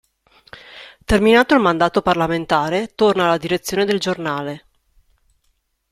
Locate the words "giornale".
3.99-4.65